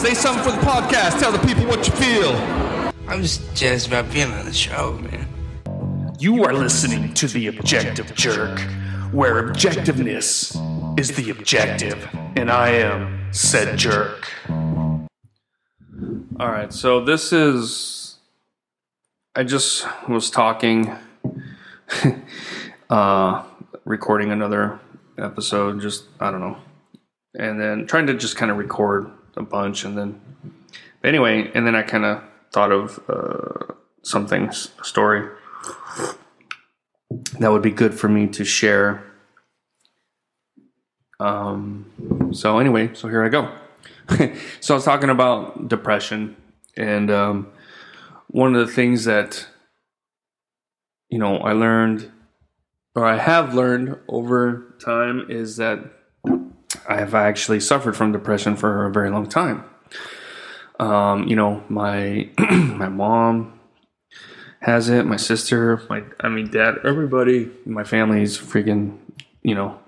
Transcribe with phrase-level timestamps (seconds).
[0.00, 1.20] Say something for the podcast.
[1.20, 2.30] Tell the people what you feel.
[3.06, 5.26] I'm just jazzed about being on the show, man.
[6.18, 8.60] You are listening to The Objective Jerk,
[9.12, 10.56] where objectiveness
[10.98, 14.32] is the objective, and I am said jerk.
[14.48, 18.16] All right, so this is.
[19.36, 20.96] I just was talking,
[22.88, 23.42] uh,
[23.84, 24.80] recording another
[25.18, 26.56] episode, just, I don't know,
[27.34, 30.20] and then trying to just kind of record a bunch, and then.
[31.02, 35.28] Anyway, and then I kind of thought of uh, something, a story
[37.38, 39.04] that would be good for me to share.
[41.18, 43.52] Um, so anyway, so here I go.
[44.60, 46.36] so I was talking about depression,
[46.76, 47.48] and um,
[48.28, 49.46] one of the things that
[51.08, 52.10] you know I learned,
[52.94, 55.80] or I have learned over time, is that
[56.90, 59.62] I have actually suffered from depression for a very long time.
[60.80, 63.60] Um, you know, my my mom
[64.60, 65.06] has it.
[65.06, 68.98] My sister, my I mean, dad, everybody my family's freaking,
[69.42, 69.78] you know,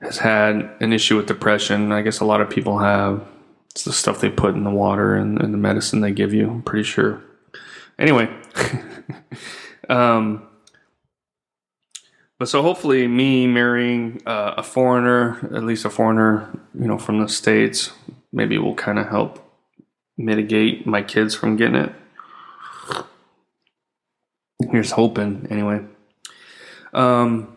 [0.00, 1.90] has had an issue with depression.
[1.90, 3.26] I guess a lot of people have.
[3.72, 6.48] It's the stuff they put in the water and, and the medicine they give you.
[6.48, 7.20] I'm pretty sure.
[7.98, 8.32] Anyway,
[9.88, 10.46] um,
[12.38, 17.20] but so hopefully, me marrying uh, a foreigner, at least a foreigner, you know, from
[17.20, 17.92] the states,
[18.32, 19.40] maybe will kind of help
[20.16, 21.92] mitigate my kids from getting it.
[24.70, 25.80] Here's hoping, anyway.
[26.92, 27.56] Um,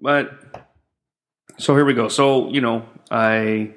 [0.00, 0.32] but
[1.58, 2.08] so here we go.
[2.08, 3.74] So you know, I,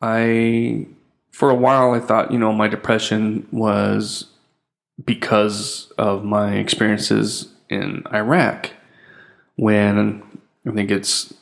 [0.00, 0.86] I,
[1.32, 4.26] for a while, I thought you know my depression was
[5.04, 8.70] because of my experiences in Iraq.
[9.56, 10.22] When
[10.66, 11.34] I think it's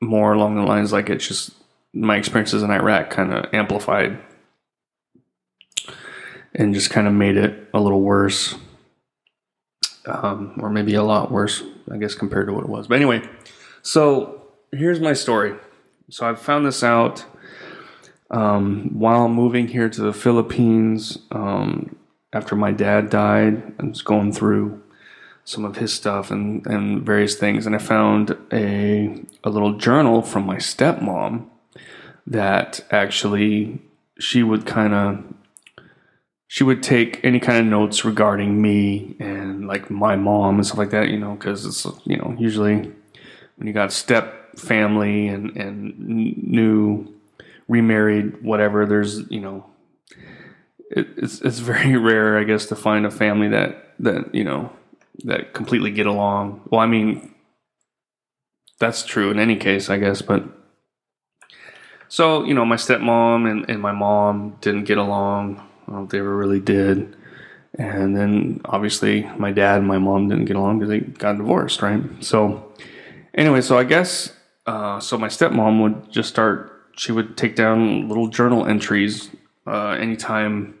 [0.00, 1.52] more along the lines like it's just
[1.92, 4.18] my experiences in Iraq kind of amplified
[6.54, 8.56] and just kind of made it a little worse
[10.06, 12.86] um, or maybe a lot worse, I guess, compared to what it was.
[12.88, 13.22] But anyway,
[13.82, 14.42] so
[14.72, 15.54] here's my story.
[16.10, 17.24] So I found this out
[18.30, 21.96] um, while moving here to the Philippines um,
[22.32, 23.74] after my dad died.
[23.78, 24.82] I was going through
[25.44, 30.22] some of his stuff and, and various things, and I found a a little journal
[30.22, 31.46] from my stepmom
[32.26, 33.80] that actually
[34.18, 35.24] she would kind of
[36.46, 40.78] she would take any kind of notes regarding me and like my mom and stuff
[40.78, 42.92] like that, you know, because it's you know usually
[43.56, 47.12] when you got step family and and new
[47.68, 49.66] remarried whatever, there's you know
[50.90, 54.72] it, it's it's very rare, I guess, to find a family that that you know
[55.24, 56.62] that completely get along.
[56.70, 57.34] Well, I mean
[58.78, 60.44] that's true in any case, I guess, but
[62.08, 66.04] so you know my stepmom and, and my mom didn't get along I don't know
[66.04, 67.16] if they ever really did.
[67.76, 71.82] And then obviously my dad and my mom didn't get along because they got divorced,
[71.82, 72.02] right?
[72.20, 72.72] So
[73.34, 74.32] anyway, so I guess
[74.66, 76.70] uh, so my stepmom would just start.
[76.96, 79.30] She would take down little journal entries
[79.66, 80.78] uh, anytime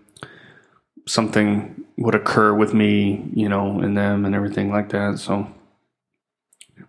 [1.06, 5.18] something would occur with me, you know, and them and everything like that.
[5.18, 5.46] So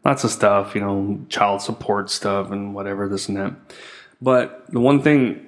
[0.04, 3.54] lots of stuff, you know, child support stuff and whatever this and that.
[4.22, 5.46] But the one thing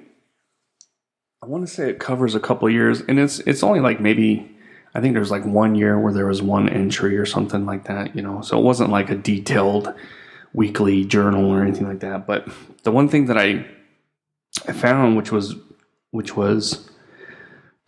[1.42, 4.54] I want to say it covers a couple years, and it's it's only like maybe
[4.94, 8.16] I think there's like one year where there was one entry or something like that,
[8.16, 8.40] you know.
[8.42, 9.94] So it wasn't like a detailed
[10.52, 12.26] weekly journal or anything like that.
[12.26, 12.48] But
[12.82, 13.64] the one thing that I
[14.66, 15.54] I found, which was
[16.10, 16.90] which was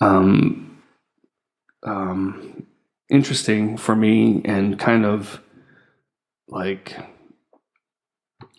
[0.00, 0.69] um,
[1.82, 2.66] um,
[3.08, 5.40] interesting for me and kind of
[6.48, 6.96] like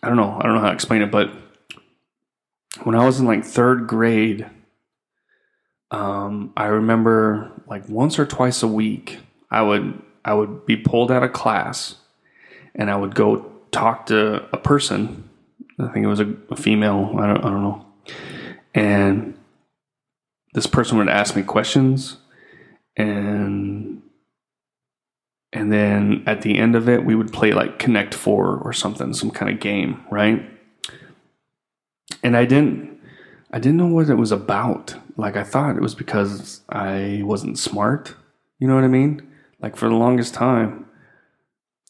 [0.02, 1.30] I don't know, I don't know how to explain it, but
[2.82, 4.46] when I was in like third grade
[5.92, 9.18] um, I remember like once or twice a week,
[9.50, 11.96] I would I would be pulled out of class,
[12.74, 15.28] and I would go talk to a person.
[15.78, 17.14] I think it was a, a female.
[17.18, 17.86] I don't I don't know,
[18.74, 19.38] and
[20.54, 22.16] this person would ask me questions,
[22.96, 24.02] and
[25.52, 29.12] and then at the end of it, we would play like Connect Four or something,
[29.12, 30.48] some kind of game, right?
[32.22, 33.00] And I didn't
[33.52, 34.94] I didn't know what it was about.
[35.16, 38.14] Like I thought it was because I wasn't smart.
[38.58, 39.30] You know what I mean?
[39.60, 40.86] Like for the longest time,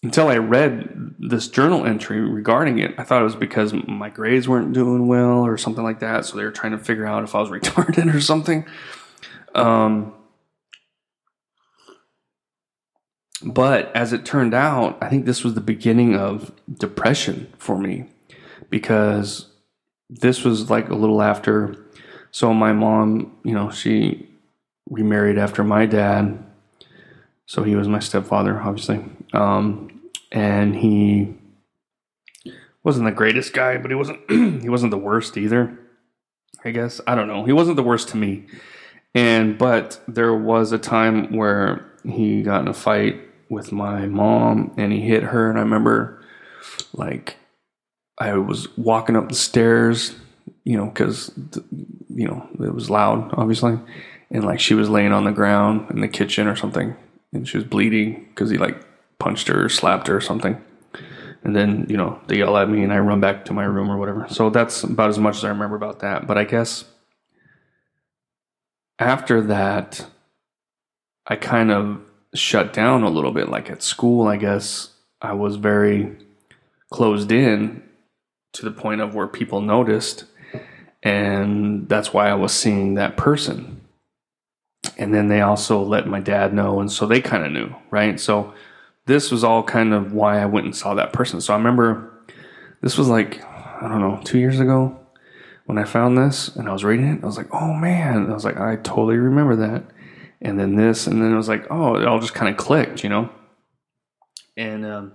[0.03, 4.49] until I read this journal entry regarding it, I thought it was because my grades
[4.49, 6.25] weren't doing well or something like that.
[6.25, 8.67] So they were trying to figure out if I was retarded or something.
[9.55, 10.15] Um,
[13.45, 18.07] but as it turned out, I think this was the beginning of depression for me
[18.71, 19.49] because
[20.09, 21.77] this was like a little after
[22.31, 24.29] So my mom, you know, she
[24.89, 26.43] remarried after my dad.
[27.47, 29.05] So he was my stepfather, obviously.
[29.35, 30.01] Um,
[30.31, 31.35] and he
[32.83, 34.31] wasn't the greatest guy, but he wasn't
[34.63, 35.79] he wasn't the worst either.
[36.65, 37.45] I guess I don't know.
[37.45, 38.47] He wasn't the worst to me.
[39.15, 43.21] And but there was a time where he got in a fight
[43.53, 46.25] with my mom and he hit her and I remember
[46.95, 47.37] like
[48.19, 50.15] I was walking up the stairs,
[50.65, 51.31] you know, cuz
[52.09, 53.79] you know, it was loud obviously,
[54.31, 56.97] and like she was laying on the ground in the kitchen or something
[57.33, 58.83] and she was bleeding cuz he like
[59.19, 60.57] punched her or slapped her or something.
[61.45, 63.91] And then, you know, they yell at me and I run back to my room
[63.91, 64.27] or whatever.
[64.29, 66.27] So that's about as much as I remember about that.
[66.27, 66.85] But I guess
[68.99, 70.07] after that,
[71.27, 72.01] I kind of
[72.35, 73.49] shut down a little bit.
[73.49, 74.91] Like at school, I guess
[75.21, 76.17] I was very
[76.91, 77.83] closed in
[78.53, 80.25] to the point of where people noticed.
[81.03, 83.81] And that's why I was seeing that person.
[84.99, 86.81] And then they also let my dad know.
[86.81, 88.21] And so they kind of knew, right?
[88.21, 88.55] So
[89.07, 91.41] this was all kind of why I went and saw that person.
[91.41, 92.13] So I remember
[92.83, 94.99] this was like, I don't know, two years ago
[95.65, 97.23] when I found this and I was reading it.
[97.23, 98.31] I was like, oh man.
[98.31, 99.85] I was like, I totally remember that.
[100.43, 103.03] And then this, and then it was like, oh, it all just kind of clicked,
[103.03, 103.31] you know?
[104.57, 105.15] And, um,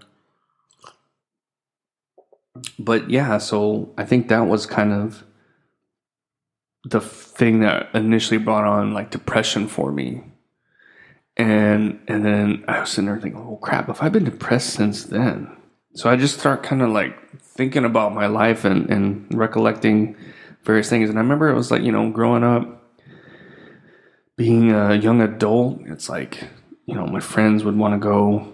[2.80, 5.24] but yeah, so I think that was kind of
[6.86, 10.24] the thing that initially brought on like depression for me
[11.38, 15.06] and and then I was sitting there thinking, oh crap, if I've been depressed since
[15.06, 15.56] then.
[15.94, 20.16] So I just start kind of like thinking about my life and, and recollecting
[20.64, 21.10] various things.
[21.10, 22.77] And I remember it was like, you know, growing up,
[24.38, 26.48] being a young adult, it's like,
[26.86, 28.54] you know, my friends would want to go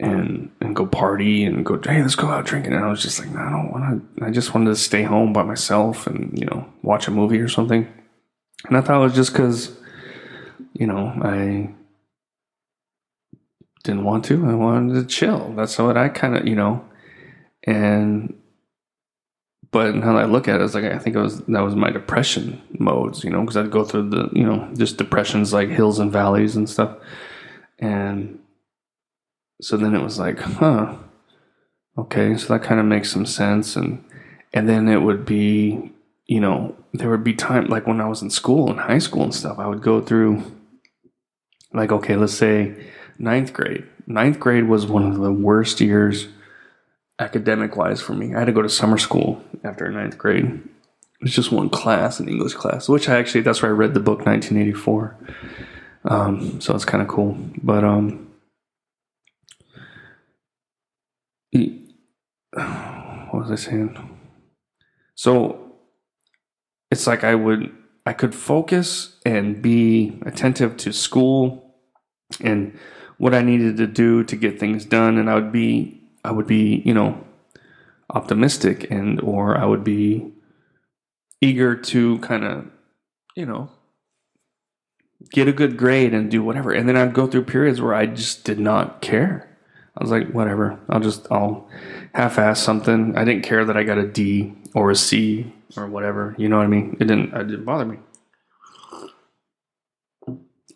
[0.00, 2.72] and and go party and go, hey, let's go out drinking.
[2.72, 4.24] And I was just like, no, I don't want to.
[4.24, 7.48] I just wanted to stay home by myself and you know watch a movie or
[7.48, 7.92] something.
[8.66, 9.76] And I thought it was just because,
[10.72, 11.74] you know, I
[13.82, 14.48] didn't want to.
[14.48, 15.52] I wanted to chill.
[15.54, 16.84] That's what I kind of, you know,
[17.64, 18.34] and
[19.74, 21.90] but now I look at it, it's like I think it was that was my
[21.90, 25.98] depression modes, you know, because I'd go through the, you know, just depressions like hills
[25.98, 26.96] and valleys and stuff,
[27.80, 28.38] and
[29.60, 30.94] so then it was like, huh,
[31.98, 34.04] okay, so that kind of makes some sense, and
[34.52, 35.92] and then it would be,
[36.26, 39.24] you know, there would be time like when I was in school in high school
[39.24, 40.44] and stuff, I would go through,
[41.72, 42.76] like, okay, let's say
[43.18, 43.84] ninth grade.
[44.06, 46.28] Ninth grade was one of the worst years
[47.18, 48.34] academic wise for me.
[48.34, 50.44] I had to go to summer school after ninth grade.
[50.44, 53.94] It was just one class, an English class, which I actually, that's where I read
[53.94, 55.16] the book 1984.
[56.06, 57.38] Um, so it's kind of cool.
[57.62, 58.20] But, um,
[63.30, 63.96] what was I saying?
[65.14, 65.72] So
[66.90, 67.74] it's like I would,
[68.06, 71.74] I could focus and be attentive to school
[72.40, 72.78] and
[73.18, 76.46] what I needed to do to get things done, and I would be I would
[76.46, 77.22] be you know
[78.10, 80.32] optimistic and or I would be
[81.40, 82.66] eager to kind of
[83.36, 83.70] you know
[85.30, 88.06] get a good grade and do whatever, and then I'd go through periods where I
[88.06, 89.50] just did not care.
[89.96, 91.68] I was like, whatever, I'll just I'll
[92.14, 93.16] half-ass something.
[93.16, 96.34] I didn't care that I got a D or a C or whatever.
[96.36, 96.96] You know what I mean?
[97.00, 97.32] It didn't.
[97.32, 97.98] It didn't bother me.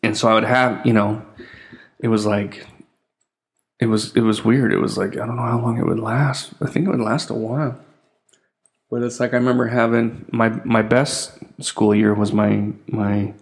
[0.02, 1.25] And so I would have, you know,
[1.99, 2.66] it was like
[3.80, 4.73] it was it was weird.
[4.73, 6.52] It was like I don't know how long it would last.
[6.61, 7.78] I think it would last a while.
[8.90, 13.35] But it's like I remember having my my best school year was my my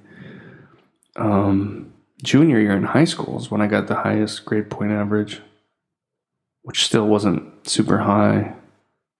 [1.16, 5.40] um, junior year in high school is when I got the highest grade point average,
[6.62, 8.54] which still wasn't super high.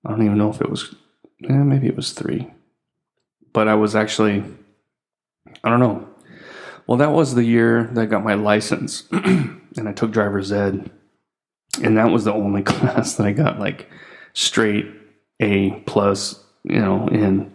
[0.05, 0.95] I don't even know if it was,
[1.45, 2.53] eh, maybe it was three,
[3.53, 4.45] but I was actually,
[5.65, 6.09] I don't know.
[6.87, 10.91] Well, that was the year that I got my license and I took driver's ed.
[11.79, 13.89] And that was the only class that I got like
[14.33, 14.87] straight
[15.41, 17.53] A plus, you know, in.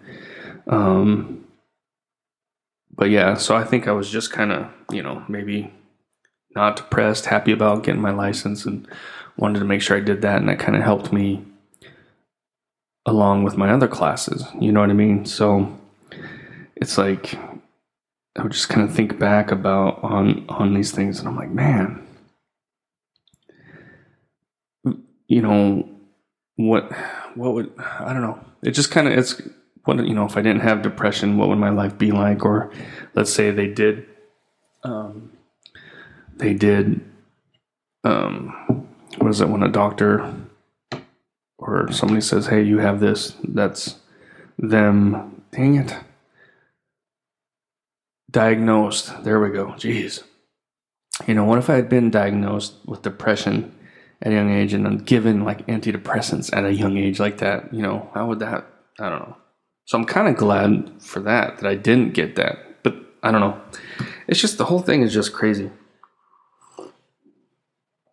[0.67, 1.45] Um,
[2.93, 5.73] but yeah, so I think I was just kind of, you know, maybe
[6.55, 8.87] not depressed, happy about getting my license and
[9.37, 10.37] wanted to make sure I did that.
[10.37, 11.43] And that kind of helped me
[13.05, 14.45] along with my other classes.
[14.59, 15.25] You know what I mean?
[15.25, 15.79] So
[16.75, 17.35] it's like
[18.37, 21.49] I would just kind of think back about on on these things, and I'm like,
[21.49, 22.05] man,
[25.31, 25.87] you know,
[26.57, 26.91] what
[27.35, 28.37] what would I don't know?
[28.63, 29.41] It just kind of it's
[29.85, 30.25] what you know.
[30.25, 32.43] If I didn't have depression, what would my life be like?
[32.43, 32.69] Or
[33.15, 34.05] let's say they did,
[34.83, 35.31] um,
[36.35, 36.99] they did,
[38.03, 38.87] um,
[39.19, 40.33] what is it when a doctor
[41.57, 43.99] or somebody says, "Hey, you have this," that's
[44.59, 45.43] them.
[45.53, 45.95] Dang it
[48.29, 49.23] diagnosed.
[49.23, 49.67] There we go.
[49.77, 50.23] Jeez.
[51.25, 53.73] You know, what if I had been diagnosed with depression
[54.21, 57.73] at a young age and then given like antidepressants at a young age like that?
[57.73, 58.65] You know, how would that?
[58.99, 59.37] I don't know.
[59.85, 62.83] So I'm kind of glad for that that I didn't get that.
[62.83, 63.59] But I don't know.
[64.27, 65.71] It's just the whole thing is just crazy.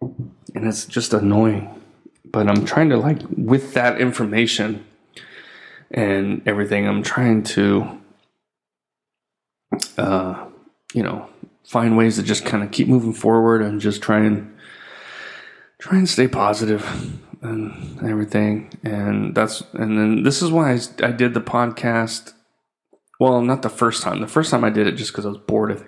[0.01, 1.75] And it's just annoying.
[2.25, 4.85] But I'm trying to like with that information
[5.91, 8.01] and everything, I'm trying to
[9.97, 10.47] uh
[10.95, 11.29] you know,
[11.65, 14.55] find ways to just kind of keep moving forward and just try and
[15.79, 16.85] try and stay positive
[17.43, 18.73] and everything.
[18.83, 22.33] And that's and then this is why I, I did the podcast.
[23.21, 24.21] Well, not the first time.
[24.21, 25.85] The first time I did it just because I was bored.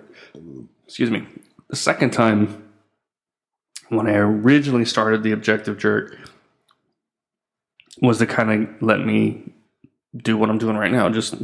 [0.85, 1.25] Excuse me.
[1.69, 2.69] The second time,
[3.87, 6.17] when I originally started the Objective Jerk,
[8.01, 9.53] was to kind of let me
[10.15, 11.07] do what I'm doing right now.
[11.09, 11.35] Just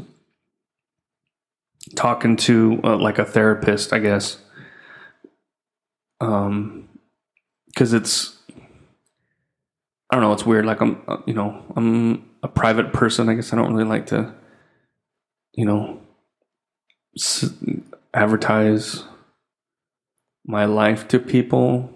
[1.95, 4.39] talking to uh, like a therapist, I guess.
[6.19, 6.89] Um,
[7.67, 8.36] because it's
[10.09, 10.65] I don't know, it's weird.
[10.65, 13.29] Like I'm, uh, you know, I'm a private person.
[13.29, 14.33] I guess I don't really like to,
[15.53, 16.01] you know,
[17.17, 17.51] s-
[18.13, 19.03] advertise
[20.45, 21.91] my life to people.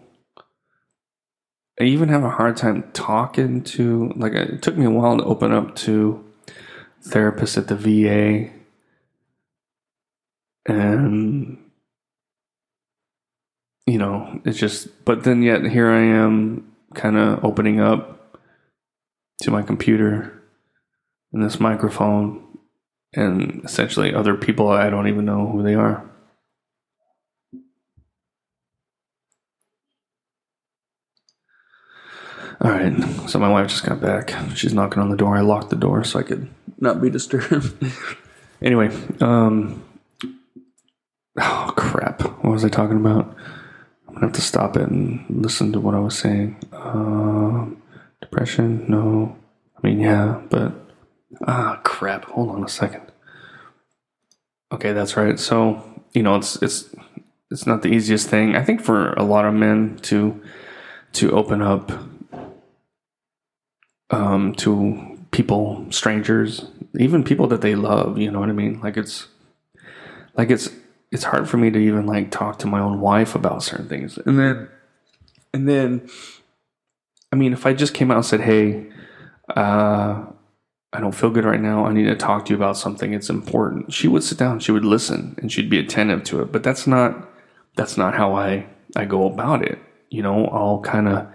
[1.80, 5.24] I even have a hard time talking to like it took me a while to
[5.24, 6.24] open up to
[7.03, 8.51] therapists at the VA
[10.68, 11.58] and
[13.88, 18.38] you know it's just but then yet here i am kind of opening up
[19.42, 20.42] to my computer
[21.34, 22.58] and this microphone
[23.14, 26.10] and essentially other people i don't even know who they are
[32.62, 35.70] all right so my wife just got back she's knocking on the door i locked
[35.70, 37.74] the door so i could not be disturbed
[38.62, 39.84] anyway um
[41.40, 42.22] Oh crap!
[42.22, 43.36] What was I talking about?
[44.08, 46.58] I'm gonna have to stop it and listen to what I was saying.
[46.84, 47.82] Um,
[48.22, 48.86] depression?
[48.88, 49.38] No.
[49.78, 50.74] I mean, yeah, but
[51.48, 52.26] ah, crap!
[52.26, 53.04] Hold on a second.
[54.72, 55.40] Okay, that's right.
[55.40, 55.84] So
[56.14, 56.94] you know, it's it's
[57.50, 58.56] it's not the easiest thing.
[58.56, 60.42] I think for a lot of men to
[61.14, 61.92] to open up
[64.10, 66.66] um, to people, strangers,
[66.98, 68.18] even people that they love.
[68.18, 68.80] You know what I mean?
[68.82, 69.28] Like it's
[70.38, 70.70] like it's
[71.12, 74.18] it's hard for me to even like talk to my own wife about certain things.
[74.18, 74.70] And then
[75.54, 76.10] and then
[77.32, 78.88] I mean if I just came out and said, "Hey,
[79.56, 80.26] uh
[80.94, 81.86] I don't feel good right now.
[81.86, 83.14] I need to talk to you about something.
[83.14, 86.52] It's important." She would sit down, she would listen, and she'd be attentive to it.
[86.52, 87.30] But that's not
[87.76, 89.80] that's not how I I go about it.
[90.10, 91.28] You know, I'll kind of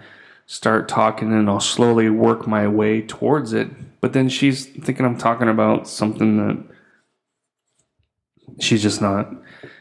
[0.45, 3.69] start talking and I'll slowly work my way towards it.
[4.01, 6.63] But then she's thinking I'm talking about something that
[8.59, 9.29] she's just not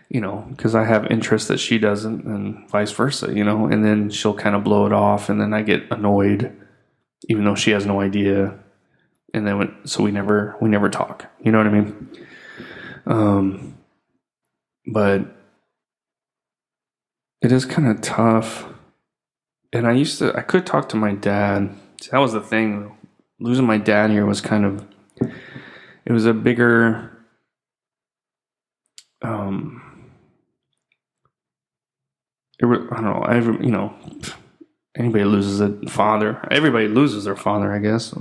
[0.08, 3.84] you know, because I have interests that she doesn't, and vice versa, you know, and
[3.84, 6.56] then she'll kind of blow it off, and then I get annoyed,
[7.28, 8.58] even though she has no idea,
[9.34, 12.08] and then when, so we never we never talk, you know what I mean?
[13.06, 13.78] Um,
[14.86, 15.36] but
[17.42, 18.66] it is kind of tough,
[19.72, 21.74] and I used to I could talk to my dad.
[22.10, 22.96] That was the thing.
[23.38, 24.86] Losing my dad here was kind of
[26.06, 27.12] it was a bigger
[29.22, 29.75] um
[32.74, 33.22] I don't know.
[33.22, 33.94] Every, you know,
[34.96, 36.46] anybody loses a father.
[36.50, 38.14] Everybody loses their father, I guess.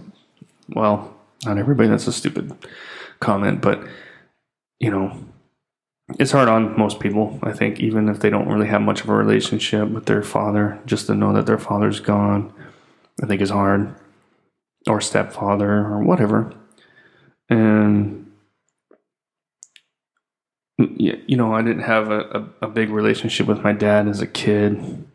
[0.69, 1.89] Well, not everybody.
[1.89, 2.53] That's a stupid
[3.19, 3.85] comment, but
[4.79, 5.17] you know,
[6.19, 7.39] it's hard on most people.
[7.43, 10.79] I think even if they don't really have much of a relationship with their father,
[10.85, 12.53] just to know that their father's gone,
[13.21, 13.95] I think is hard.
[14.87, 16.53] Or stepfather or whatever.
[17.49, 18.24] And
[20.77, 22.19] you know, I didn't have a,
[22.61, 25.05] a, a, big relationship with my dad as a kid.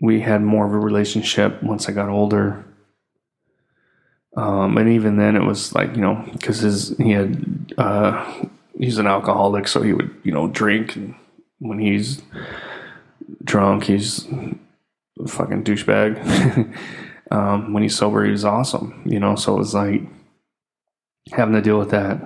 [0.00, 2.64] We had more of a relationship once I got older.
[4.36, 8.98] Um, and even then, it was like you know, because his he had uh, he's
[8.98, 11.14] an alcoholic, so he would you know drink, and
[11.60, 12.20] when he's
[13.44, 16.76] drunk, he's a fucking douchebag.
[17.30, 19.36] um, when he's sober, he was awesome, you know.
[19.36, 20.02] So it was like
[21.30, 22.20] having to deal with that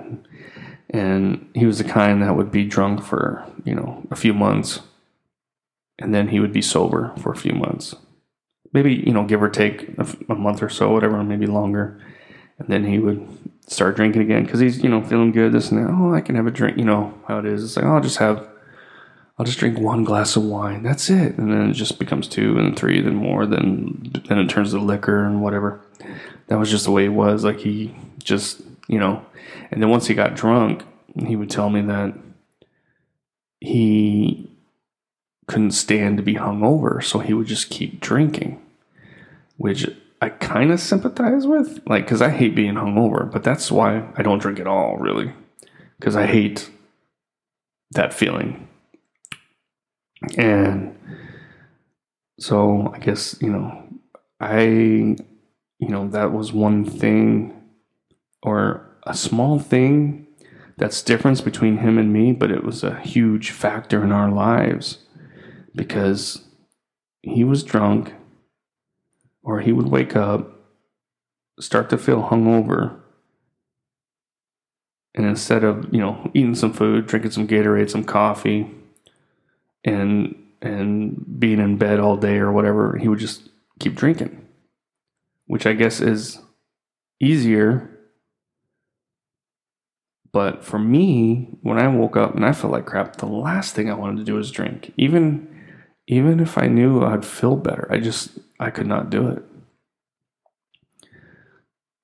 [0.89, 4.81] and he was the kind that would be drunk for you know a few months.
[6.01, 7.95] And then he would be sober for a few months.
[8.71, 12.01] Maybe you know give or take a, month or so whatever maybe longer.
[12.57, 13.27] And then he would
[13.67, 15.91] start drinking again because he's you know feeling good this and that.
[15.91, 17.63] Oh i can have a drink you know how it is.
[17.63, 18.47] It's like oh, i'll just have
[19.37, 20.83] i'll just drink one glass of wine.
[20.83, 21.37] That's it.
[21.37, 24.79] And then it just becomes two and three then more then then it turns to
[24.79, 25.81] liquor and whatever.
[26.47, 27.43] That was just the way it was.
[27.43, 29.25] Like he just you know
[29.71, 30.83] and then once he got drunk,
[31.25, 32.13] he would tell me that
[33.59, 34.49] he
[35.47, 38.61] couldn't stand to be hungover, so he would just keep drinking,
[39.57, 39.89] which
[40.21, 44.21] I kind of sympathize with, like because I hate being hungover, but that's why I
[44.21, 45.33] don't drink at all, really,
[45.99, 46.69] because I hate
[47.91, 48.67] that feeling.
[50.37, 50.97] And
[52.39, 53.83] so I guess you know,
[54.39, 57.58] I you know that was one thing
[58.41, 60.27] or a small thing
[60.77, 64.99] that's difference between him and me, but it was a huge factor in our lives
[65.75, 66.45] because
[67.21, 68.13] he was drunk
[69.43, 70.51] or he would wake up,
[71.59, 72.99] start to feel hungover,
[75.15, 78.71] and instead of, you know, eating some food, drinking some Gatorade, some coffee,
[79.83, 84.45] and and being in bed all day or whatever, he would just keep drinking.
[85.45, 86.39] Which I guess is
[87.19, 87.98] easier
[90.31, 93.89] but for me, when I woke up and I felt like crap, the last thing
[93.89, 94.93] I wanted to do was drink.
[94.97, 95.47] Even
[96.07, 99.43] even if I knew I'd feel better, I just I could not do it.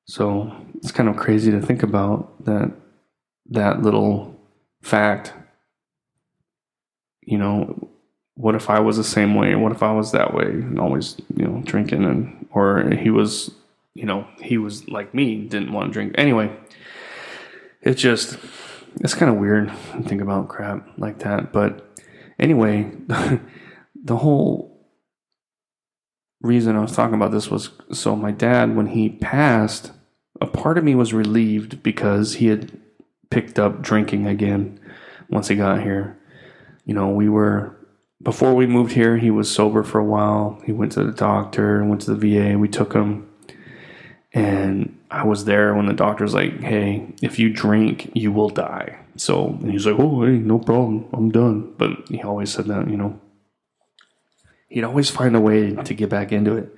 [0.08, 2.72] So it's kind of crazy to think about that
[3.48, 4.40] that little
[4.82, 5.34] fact.
[7.22, 7.90] You know,
[8.36, 9.56] what if I was the same way?
[9.56, 13.52] What if I was that way and always, you know, drinking and or he was,
[13.94, 16.14] you know, he was like me, didn't want to drink.
[16.18, 16.56] Anyway,
[17.86, 18.38] it's just
[19.00, 21.54] it's kind of weird to think about crap like that.
[21.54, 21.98] But
[22.40, 24.90] anyway, the whole
[26.42, 29.92] reason I was talking about this was so my dad, when he passed,
[30.42, 32.78] a part of me was relieved because he had
[33.30, 34.80] picked up drinking again
[35.30, 36.20] once he got here.
[36.86, 37.76] You know, we were
[38.22, 40.60] before we moved here, he was sober for a while.
[40.66, 42.58] He went to the doctor, went to the VA.
[42.58, 43.30] We took him
[44.34, 49.00] and I was there when the doctor's like, "Hey, if you drink, you will die."
[49.18, 51.06] So he's like, "Oh, hey, no problem.
[51.14, 53.20] I'm done." But he always said that, you know.
[54.68, 56.76] He'd always find a way to get back into it.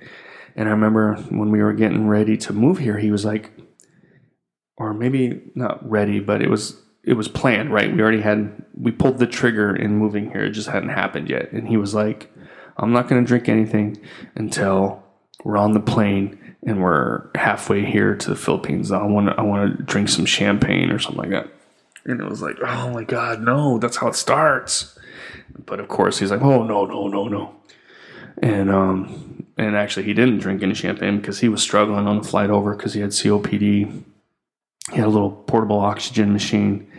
[0.54, 3.52] And I remember when we were getting ready to move here, he was like,
[4.76, 7.92] or maybe not ready, but it was it was planned, right?
[7.92, 10.44] We already had we pulled the trigger in moving here.
[10.44, 11.52] It just hadn't happened yet.
[11.52, 12.30] And he was like,
[12.76, 13.98] "I'm not going to drink anything
[14.34, 15.02] until
[15.44, 18.90] we're on the plane and we're halfway here to the Philippines.
[18.92, 21.48] I want I want to drink some champagne or something like that."
[22.04, 23.78] And it was like, "Oh my god, no!
[23.78, 24.98] That's how it starts."
[25.66, 27.54] But of course, he's like, "Oh no, no, no, no,"
[28.38, 32.28] and um, and actually, he didn't drink any champagne because he was struggling on the
[32.28, 34.02] flight over because he had COPD.
[34.90, 36.90] He had a little portable oxygen machine,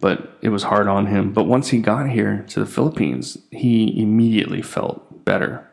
[0.00, 1.32] but it was hard on him.
[1.32, 5.64] But once he got here to the Philippines, he immediately felt better.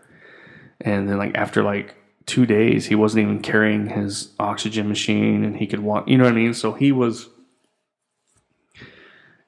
[0.80, 5.58] And then, like after like two days, he wasn't even carrying his oxygen machine, and
[5.58, 6.08] he could walk.
[6.08, 6.54] You know what I mean?
[6.54, 7.30] So he was.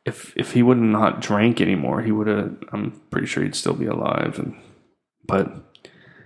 [0.06, 2.58] If if he would not drank anymore, he would have.
[2.72, 4.40] I'm pretty sure he'd still be alive.
[4.40, 4.56] And
[5.26, 5.52] but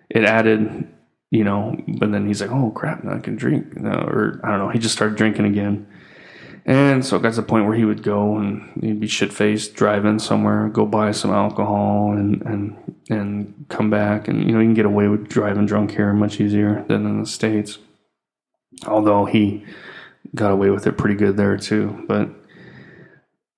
[0.10, 0.88] it added,
[1.32, 1.76] you know.
[1.88, 3.04] But then he's like, "Oh crap!
[3.04, 4.70] Now I can drink." Or I don't know.
[4.70, 5.88] He just started drinking again.
[6.66, 9.34] And so it got to the point where he would go and he'd be shit
[9.34, 12.78] faced driving somewhere, go buy some alcohol and, and
[13.10, 14.28] and come back.
[14.28, 17.20] And you know, you can get away with driving drunk here much easier than in
[17.20, 17.80] the States.
[18.86, 19.66] Although he
[20.36, 22.06] got away with it pretty good there too.
[22.08, 22.30] But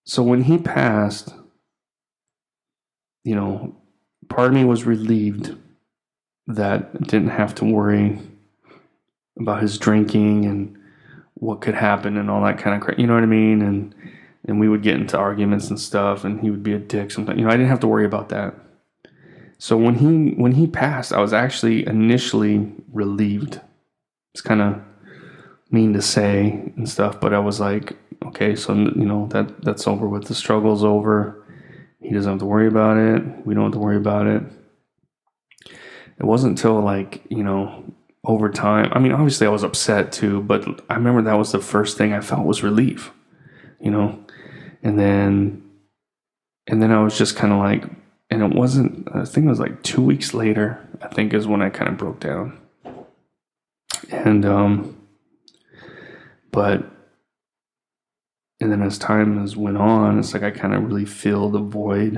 [0.06, 1.34] so when he passed,
[3.24, 3.76] you know,
[4.30, 5.56] part of me was relieved
[6.48, 8.20] that I didn't have to worry
[9.40, 10.78] about his drinking and
[11.36, 13.00] what could happen and all that kind of crap.
[13.00, 13.62] You know what I mean?
[13.62, 13.96] And
[14.46, 17.40] and we would get into arguments and stuff, and he would be a dick sometimes.
[17.40, 18.56] You know, I didn't have to worry about that.
[19.58, 23.62] So when he when he passed, I was actually initially relieved.
[24.34, 24.82] It's kind of
[25.72, 29.88] mean to say and stuff, but I was like, okay, so you know that that's
[29.88, 30.26] over with.
[30.26, 31.46] The struggle's over.
[32.02, 33.24] He doesn't have to worry about it.
[33.46, 34.44] We don't have to worry about it.
[36.20, 37.86] It wasn't until like you know
[38.26, 38.92] over time.
[38.94, 42.14] I mean, obviously I was upset too, but I remember that was the first thing
[42.14, 43.12] I felt was relief,
[43.80, 44.24] you know,
[44.82, 45.64] and then
[46.68, 47.84] and then I was just kind of like,
[48.30, 49.10] and it wasn't.
[49.14, 50.80] I think it was like two weeks later.
[51.02, 52.58] I think is when I kind of broke down,
[54.10, 54.98] and um,
[56.52, 56.90] but
[58.62, 61.60] and then as time has went on, it's like I kind of really feel the
[61.60, 62.18] void,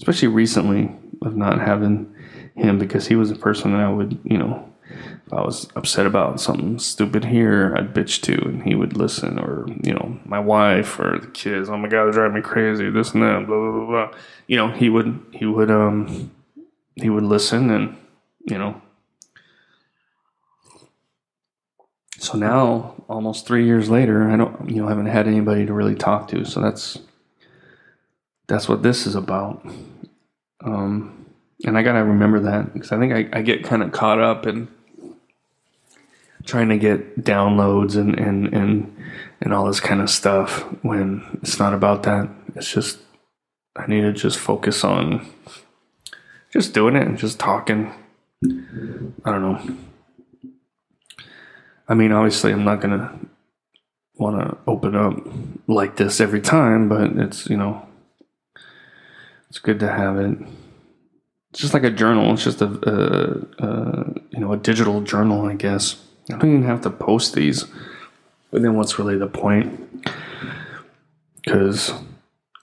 [0.00, 2.14] especially recently of not having
[2.54, 6.06] him because he was a person that I would, you know, if I was upset
[6.06, 9.38] about something stupid here, I'd bitch to, and he would listen.
[9.38, 11.68] Or you know, my wife or the kids.
[11.68, 12.90] Oh my god, they drive me crazy.
[12.90, 13.46] This and that.
[13.46, 13.86] Blah blah blah.
[13.86, 14.18] blah.
[14.46, 16.30] You know, he would he would um
[16.94, 17.96] he would listen, and
[18.44, 18.80] you know.
[22.18, 25.96] So now, almost three years later, I don't you know haven't had anybody to really
[25.96, 26.44] talk to.
[26.44, 26.98] So that's
[28.46, 29.66] that's what this is about.
[30.64, 31.26] Um,
[31.64, 34.46] and I gotta remember that because I think I, I get kind of caught up
[34.46, 34.68] in
[36.46, 38.96] trying to get downloads and, and and
[39.40, 42.28] and all this kind of stuff when it's not about that.
[42.54, 42.98] It's just
[43.76, 45.26] I need to just focus on
[46.52, 47.92] just doing it and just talking.
[48.44, 49.76] I don't know.
[51.88, 53.18] I mean, obviously, I'm not gonna
[54.14, 55.14] want to open up
[55.66, 57.86] like this every time, but it's you know,
[59.48, 60.38] it's good to have it.
[61.50, 62.32] It's just like a journal.
[62.32, 66.05] It's just a, a, a you know a digital journal, I guess.
[66.30, 67.64] I don't even have to post these.
[68.50, 70.08] But then, what's really the point?
[71.44, 71.92] Because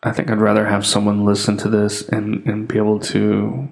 [0.01, 3.69] I think I'd rather have someone listen to this and and be able to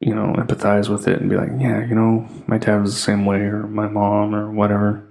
[0.00, 3.00] you know, empathize with it and be like, yeah, you know, my dad was the
[3.00, 5.06] same way, or my mom, or whatever.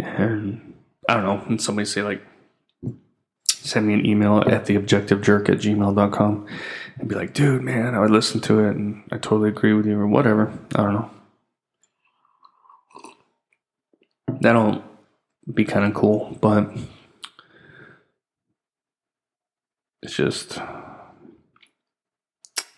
[0.00, 0.74] And
[1.08, 1.42] I don't know.
[1.46, 2.22] And somebody say, like,
[3.46, 6.46] send me an email at theobjectivejerk at gmail.com
[6.98, 9.86] and be like, dude, man, I would listen to it and I totally agree with
[9.86, 10.52] you, or whatever.
[10.74, 11.10] I don't know.
[14.40, 14.82] That'll
[15.52, 16.70] be kind of cool, but
[20.02, 20.60] it's just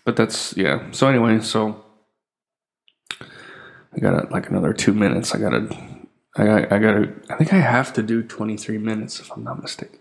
[0.08, 0.90] but that's yeah.
[0.92, 1.84] So anyway, so
[3.20, 5.34] I got like another two minutes.
[5.34, 5.68] I gotta,
[6.34, 7.12] I got, I gotta.
[7.28, 9.98] I think I have to do twenty three minutes if I'm not mistaken.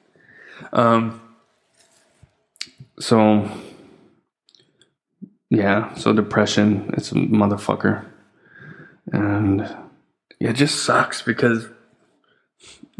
[0.71, 1.21] Um.
[3.01, 3.51] So
[5.49, 8.05] yeah, so depression, it's a motherfucker,
[9.11, 9.69] and
[10.39, 11.67] it just sucks because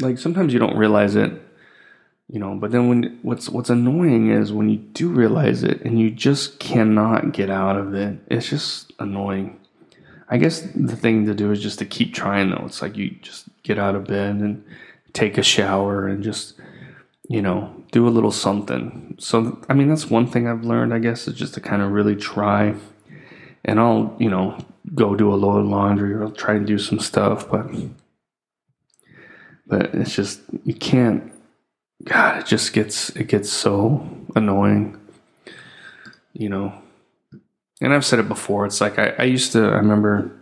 [0.00, 1.32] like sometimes you don't realize it
[2.28, 5.98] you know but then when what's what's annoying is when you do realize it and
[5.98, 9.58] you just cannot get out of it it's just annoying.
[10.28, 12.64] I guess the thing to do is just to keep trying though.
[12.66, 14.64] It's like you just get out of bed and
[15.12, 16.54] take a shower and just
[17.28, 19.16] you know do a little something.
[19.18, 21.92] So i mean that's one thing i've learned i guess is just to kind of
[21.92, 22.74] really try.
[23.64, 24.58] And i'll you know
[24.98, 27.66] go do a load of laundry or try and do some stuff but
[29.66, 31.32] but it's just you can't
[32.04, 35.00] God, it just gets it gets so annoying.
[36.32, 36.72] You know.
[37.80, 40.32] And I've said it before, it's like I, I used to I remember,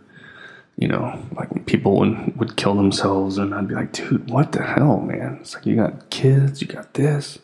[0.75, 4.63] you know, like people would would kill themselves and I'd be like, dude, what the
[4.63, 5.39] hell, man?
[5.41, 7.39] It's like you got kids, you got this.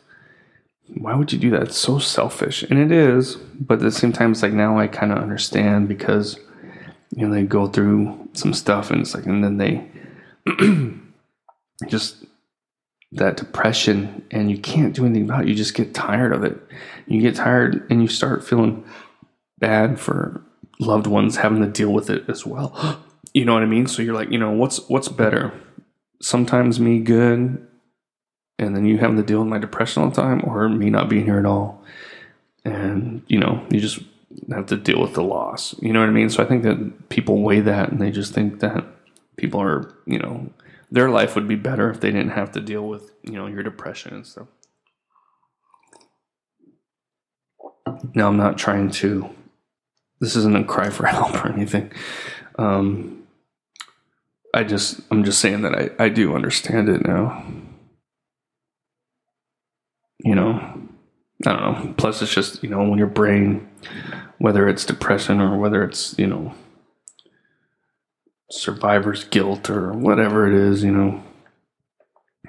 [0.95, 1.63] Why would you do that?
[1.63, 2.63] It's so selfish.
[2.63, 6.39] And it is, but at the same time it's like now I kinda understand because
[7.15, 9.88] you know, they go through some stuff and it's like and then they
[11.88, 12.26] just
[13.12, 15.47] that depression and you can't do anything about it.
[15.47, 16.60] You just get tired of it.
[17.08, 18.84] You get tired and you start feeling
[19.60, 20.41] bad for
[20.80, 22.99] loved ones having to deal with it as well.
[23.36, 23.88] You know what I mean?
[23.88, 25.60] So you're like, you know, what's what's better?
[26.21, 27.67] Sometimes me good
[28.60, 31.10] and then you having to deal with my depression all the time or me not
[31.10, 31.84] being here at all.
[32.63, 34.02] And, you know, you just
[34.51, 35.75] have to deal with the loss.
[35.81, 36.29] You know what I mean?
[36.29, 38.85] So I think that people weigh that and they just think that
[39.37, 40.49] people are, you know,
[40.93, 43.63] their life would be better if they didn't have to deal with you know your
[43.63, 44.47] depression and stuff.
[48.13, 49.29] Now I'm not trying to.
[50.19, 51.91] This isn't a cry for help or anything.
[52.59, 53.23] Um,
[54.53, 57.43] I just I'm just saying that I I do understand it now.
[60.23, 60.82] You know,
[61.45, 61.93] I don't know.
[61.97, 63.67] Plus, it's just you know when your brain,
[64.38, 66.53] whether it's depression or whether it's you know
[68.53, 71.23] survivor's guilt or whatever it is, you know.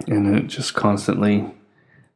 [0.06, 1.50] And it just constantly,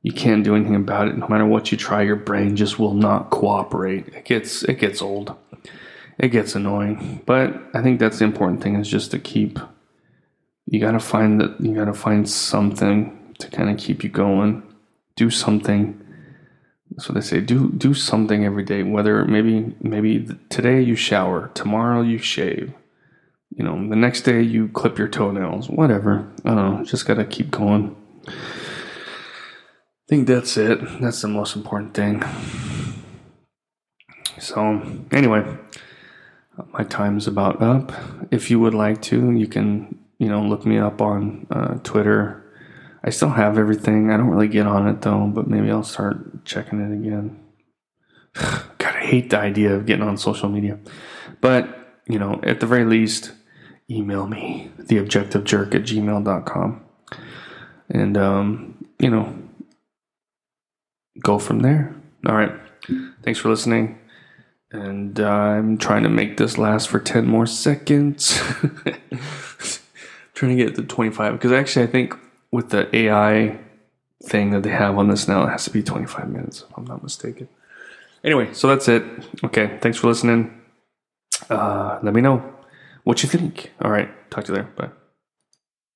[0.03, 1.17] you can't do anything about it.
[1.17, 4.09] No matter what you try, your brain just will not cooperate.
[4.09, 5.35] It gets it gets old.
[6.19, 7.23] It gets annoying.
[7.27, 9.59] But I think that's the important thing is just to keep.
[10.67, 11.61] You gotta find that.
[11.61, 14.63] You gotta find something to kind of keep you going.
[15.17, 16.05] Do something.
[17.07, 17.41] What they say.
[17.41, 18.83] Do do something every day.
[18.83, 22.75] Whether maybe maybe today you shower, tomorrow you shave
[23.59, 26.31] you know, the next day you clip your toenails, whatever.
[26.45, 26.85] I don't know.
[26.85, 27.97] Just got to keep going.
[28.29, 28.33] I
[30.09, 30.79] think that's it.
[31.01, 32.23] That's the most important thing.
[34.39, 34.81] So,
[35.11, 35.45] anyway,
[36.73, 37.93] my time's about up.
[38.31, 42.45] If you would like to, you can, you know, look me up on uh, Twitter.
[43.09, 44.11] I still have everything.
[44.11, 47.41] I don't really get on it though, but maybe I'll start checking it again.
[48.35, 50.79] God, I hate the idea of getting on social media.
[51.41, 53.33] But, you know, at the very least,
[53.91, 56.85] email me, theobjectivejerk at gmail.com.
[57.89, 59.35] And, um, you know,
[61.25, 61.97] go from there.
[62.27, 62.53] All right.
[63.23, 63.99] Thanks for listening.
[64.71, 68.39] And uh, I'm trying to make this last for 10 more seconds.
[70.35, 71.33] trying to get to 25.
[71.33, 72.15] Because actually, I think
[72.51, 73.59] with the AI
[74.25, 75.45] thing that they have on this now.
[75.45, 77.49] It has to be 25 minutes, if I'm not mistaken.
[78.25, 79.03] Anyway, so that's it.
[79.45, 80.61] Okay, thanks for listening.
[81.49, 82.43] Uh, let me know
[83.05, 83.73] what you think.
[83.81, 84.73] All right, talk to you there.
[84.77, 85.08] Bye.